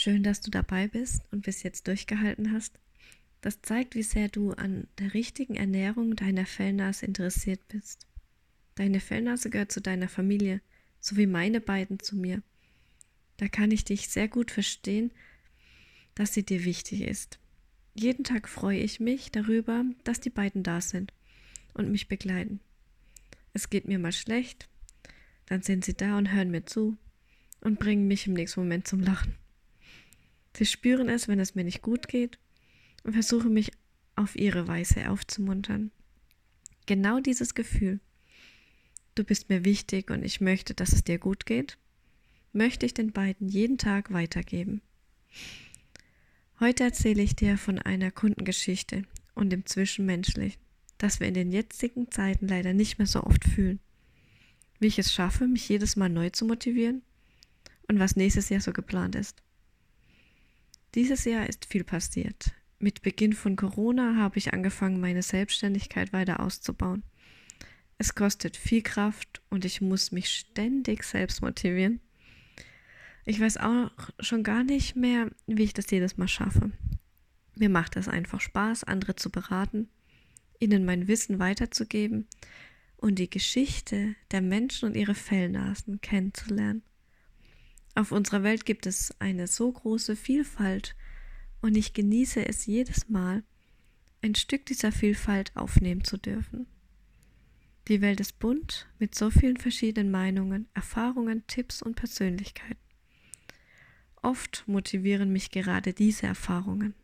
[0.00, 2.78] Schön, dass du dabei bist und bis jetzt durchgehalten hast.
[3.40, 8.06] Das zeigt, wie sehr du an der richtigen Ernährung deiner Fellnase interessiert bist.
[8.76, 10.60] Deine Fellnase gehört zu deiner Familie,
[11.00, 12.44] so wie meine beiden zu mir.
[13.38, 15.10] Da kann ich dich sehr gut verstehen,
[16.14, 17.40] dass sie dir wichtig ist.
[17.92, 21.12] Jeden Tag freue ich mich darüber, dass die beiden da sind
[21.74, 22.60] und mich begleiten.
[23.52, 24.68] Es geht mir mal schlecht,
[25.46, 26.96] dann sind sie da und hören mir zu
[27.62, 29.34] und bringen mich im nächsten Moment zum Lachen.
[30.58, 32.36] Sie spüren es, wenn es mir nicht gut geht
[33.04, 33.70] und versuchen mich
[34.16, 35.92] auf ihre Weise aufzumuntern.
[36.86, 38.00] Genau dieses Gefühl,
[39.14, 41.78] du bist mir wichtig und ich möchte, dass es dir gut geht,
[42.52, 44.82] möchte ich den beiden jeden Tag weitergeben.
[46.58, 49.04] Heute erzähle ich dir von einer Kundengeschichte
[49.36, 50.60] und dem Zwischenmenschlichen,
[50.96, 53.78] das wir in den jetzigen Zeiten leider nicht mehr so oft fühlen.
[54.80, 57.02] Wie ich es schaffe, mich jedes Mal neu zu motivieren
[57.86, 59.40] und was nächstes Jahr so geplant ist.
[60.94, 62.52] Dieses Jahr ist viel passiert.
[62.78, 67.02] Mit Beginn von Corona habe ich angefangen, meine Selbstständigkeit weiter auszubauen.
[67.98, 72.00] Es kostet viel Kraft und ich muss mich ständig selbst motivieren.
[73.24, 76.70] Ich weiß auch schon gar nicht mehr, wie ich das jedes Mal schaffe.
[77.56, 79.88] Mir macht es einfach Spaß, andere zu beraten,
[80.60, 82.26] ihnen mein Wissen weiterzugeben
[82.96, 86.82] und die Geschichte der Menschen und ihre Fellnasen kennenzulernen.
[87.94, 90.94] Auf unserer Welt gibt es eine so große Vielfalt
[91.60, 93.42] und ich genieße es jedes Mal,
[94.22, 96.66] ein Stück dieser Vielfalt aufnehmen zu dürfen.
[97.88, 102.76] Die Welt ist bunt mit so vielen verschiedenen Meinungen, Erfahrungen, Tipps und Persönlichkeiten.
[104.22, 106.94] Oft motivieren mich gerade diese Erfahrungen.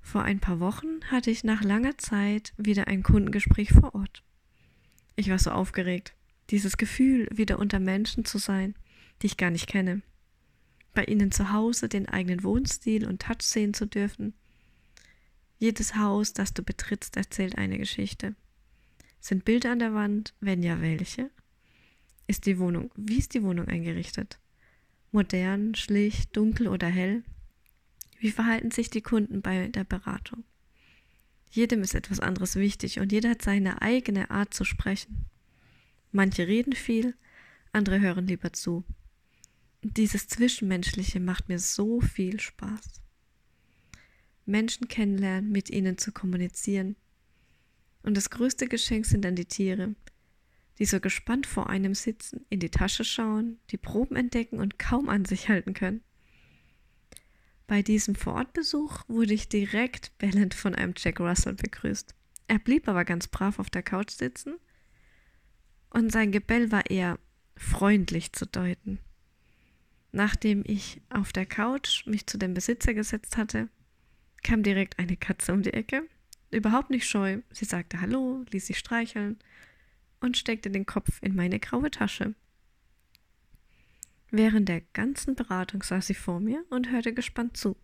[0.00, 4.22] Vor ein paar Wochen hatte ich nach langer Zeit wieder ein Kundengespräch vor Ort.
[5.16, 6.14] Ich war so aufgeregt,
[6.52, 8.76] dieses Gefühl, wieder unter Menschen zu sein,
[9.20, 10.02] die ich gar nicht kenne.
[10.94, 14.34] Bei ihnen zu Hause den eigenen Wohnstil und Touch sehen zu dürfen.
[15.58, 18.36] Jedes Haus, das du betrittst, erzählt eine Geschichte.
[19.20, 20.34] Sind Bilder an der Wand?
[20.38, 21.30] Wenn ja, welche?
[22.28, 24.38] Ist die Wohnung, wie ist die Wohnung eingerichtet?
[25.12, 27.22] modern, schlicht, dunkel oder hell?
[28.18, 30.44] Wie verhalten sich die Kunden bei der Beratung?
[31.50, 35.26] Jedem ist etwas anderes wichtig und jeder hat seine eigene Art zu sprechen.
[36.12, 37.14] Manche reden viel,
[37.72, 38.84] andere hören lieber zu.
[39.82, 43.00] Dieses Zwischenmenschliche macht mir so viel Spaß.
[44.44, 46.96] Menschen kennenlernen, mit ihnen zu kommunizieren.
[48.02, 49.94] Und das größte Geschenk sind dann die Tiere,
[50.78, 55.08] die so gespannt vor einem sitzen, in die Tasche schauen, die Proben entdecken und kaum
[55.08, 56.02] an sich halten können.
[57.66, 62.14] Bei diesem Vorortbesuch wurde ich direkt bellend von einem Jack Russell begrüßt.
[62.48, 64.56] Er blieb aber ganz brav auf der Couch sitzen
[65.92, 67.18] und sein Gebell war eher
[67.56, 68.98] freundlich zu deuten.
[70.10, 73.68] Nachdem ich auf der Couch mich zu dem Besitzer gesetzt hatte,
[74.42, 76.06] kam direkt eine Katze um die Ecke.
[76.50, 77.40] Überhaupt nicht scheu.
[77.50, 79.38] Sie sagte Hallo, ließ sich streicheln
[80.20, 82.34] und steckte den Kopf in meine graue Tasche.
[84.30, 87.76] Während der ganzen Beratung saß sie vor mir und hörte gespannt zu.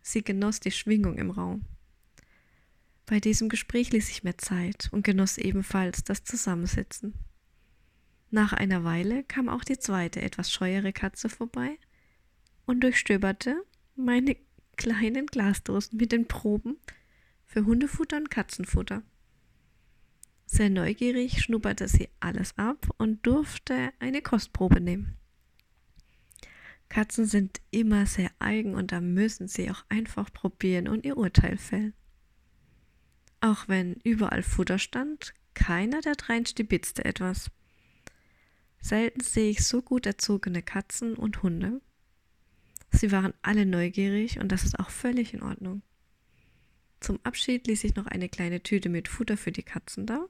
[0.00, 1.64] Sie genoss die Schwingung im Raum.
[3.06, 7.14] Bei diesem Gespräch ließ ich mir Zeit und genoss ebenfalls das Zusammensitzen.
[8.30, 11.78] Nach einer Weile kam auch die zweite, etwas scheuere Katze vorbei
[12.66, 13.62] und durchstöberte
[13.94, 14.36] meine
[14.76, 16.76] kleinen Glasdosen mit den Proben
[17.44, 19.02] für Hundefutter und Katzenfutter.
[20.46, 25.16] Sehr neugierig schnupperte sie alles ab und durfte eine Kostprobe nehmen.
[26.88, 31.56] Katzen sind immer sehr eigen und da müssen sie auch einfach probieren und ihr Urteil
[31.56, 31.94] fällen.
[33.40, 37.50] Auch wenn überall Futter stand, keiner der dreien stibitzte etwas.
[38.80, 41.80] Selten sehe ich so gut erzogene Katzen und Hunde.
[42.92, 45.82] Sie waren alle neugierig und das ist auch völlig in Ordnung.
[47.00, 50.26] Zum Abschied ließ ich noch eine kleine Tüte mit Futter für die Katzen da.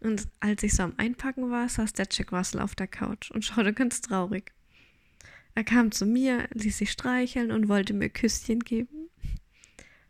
[0.00, 3.44] Und als ich so am Einpacken war, saß der Jack Russell auf der Couch und
[3.44, 4.52] schaute ganz traurig.
[5.54, 9.01] Er kam zu mir, ließ sich streicheln und wollte mir Küsschen geben.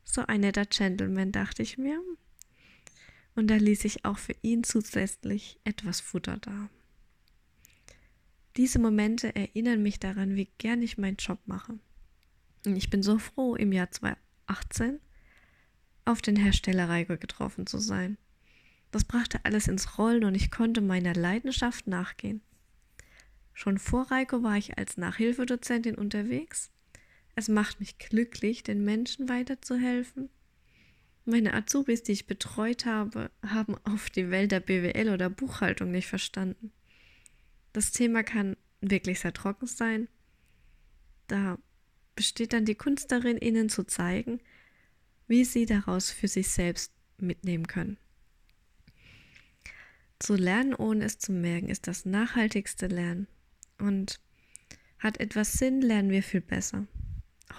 [0.04, 2.00] So ein netter Gentleman, dachte ich mir.
[3.34, 6.68] Und da ließ ich auch für ihn zusätzlich etwas Futter da.
[8.56, 11.78] Diese Momente erinnern mich daran, wie gern ich meinen Job mache.
[12.66, 15.00] Und ich bin so froh, im Jahr 2018
[16.04, 18.18] auf den Hersteller Reigo getroffen zu sein.
[18.90, 22.42] Das brachte alles ins Rollen und ich konnte meiner Leidenschaft nachgehen.
[23.54, 26.70] Schon vor Reiko war ich als Nachhilfedozentin unterwegs.
[27.34, 30.28] Es macht mich glücklich, den Menschen weiterzuhelfen.
[31.24, 36.08] Meine Azubis, die ich betreut habe, haben auf die Welt der BWL oder Buchhaltung nicht
[36.08, 36.72] verstanden.
[37.72, 40.08] Das Thema kann wirklich sehr trocken sein,
[41.32, 41.58] da
[42.14, 44.40] besteht dann die Kunst darin, ihnen zu zeigen,
[45.28, 47.96] wie sie daraus für sich selbst mitnehmen können.
[50.18, 53.28] Zu lernen, ohne es zu merken, ist das nachhaltigste Lernen.
[53.78, 54.20] Und
[54.98, 56.86] hat etwas Sinn, lernen wir viel besser.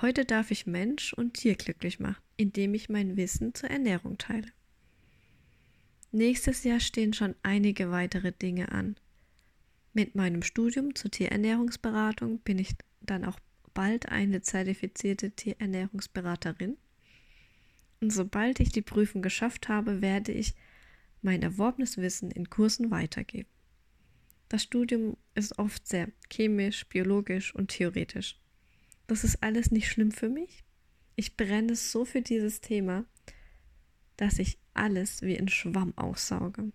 [0.01, 4.47] Heute darf ich Mensch und Tier glücklich machen, indem ich mein Wissen zur Ernährung teile.
[6.11, 8.95] Nächstes Jahr stehen schon einige weitere Dinge an.
[9.93, 13.39] Mit meinem Studium zur Tierernährungsberatung bin ich dann auch
[13.73, 16.77] bald eine zertifizierte Tierernährungsberaterin.
[18.01, 20.53] Und sobald ich die Prüfung geschafft habe, werde ich
[21.21, 23.49] mein erworbenes Wissen in Kursen weitergeben.
[24.49, 28.39] Das Studium ist oft sehr chemisch, biologisch und theoretisch.
[29.07, 30.63] Das ist alles nicht schlimm für mich.
[31.15, 33.05] Ich brenne so für dieses Thema,
[34.17, 36.71] dass ich alles wie in Schwamm aussauge.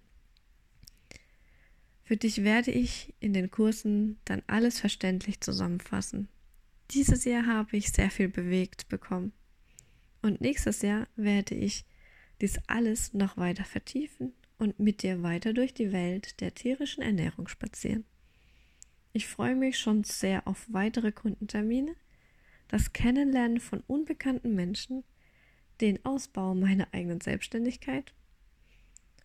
[2.04, 6.28] Für dich werde ich in den Kursen dann alles verständlich zusammenfassen.
[6.90, 9.32] Dieses Jahr habe ich sehr viel bewegt bekommen.
[10.22, 11.84] Und nächstes Jahr werde ich
[12.40, 17.48] dies alles noch weiter vertiefen und mit dir weiter durch die Welt der tierischen Ernährung
[17.48, 18.04] spazieren.
[19.12, 21.94] Ich freue mich schon sehr auf weitere Kundentermine,
[22.68, 25.04] das Kennenlernen von unbekannten Menschen,
[25.80, 28.14] den Ausbau meiner eigenen Selbstständigkeit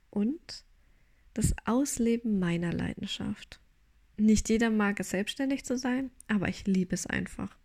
[0.09, 0.65] und
[1.33, 3.59] das Ausleben meiner Leidenschaft.
[4.17, 7.57] Nicht jeder mag es, selbstständig zu sein, aber ich liebe es einfach.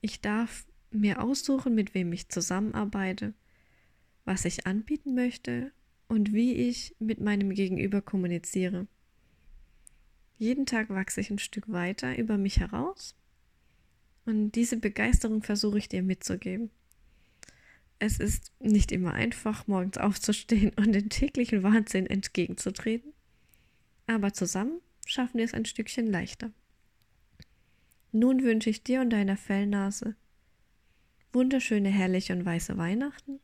[0.00, 3.32] Ich darf mir aussuchen, mit wem ich zusammenarbeite,
[4.24, 5.72] was ich anbieten möchte
[6.08, 8.86] und wie ich mit meinem Gegenüber kommuniziere.
[10.36, 13.16] Jeden Tag wachse ich ein Stück weiter über mich heraus
[14.24, 16.70] und diese Begeisterung versuche ich dir mitzugeben.
[17.98, 23.12] Es ist nicht immer einfach, morgens aufzustehen und den täglichen Wahnsinn entgegenzutreten,
[24.06, 26.52] aber zusammen schaffen wir es ein Stückchen leichter.
[28.12, 30.16] Nun wünsche ich dir und deiner Fellnase
[31.32, 33.40] wunderschöne, herrliche und weiße Weihnachten,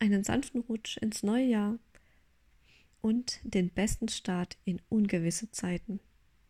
[0.00, 1.78] einen sanften Rutsch ins neue Jahr
[3.00, 6.00] und den besten Start in ungewisse Zeiten.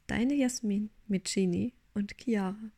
[0.06, 2.70] Deine Jasmin mit Genie und Chiara.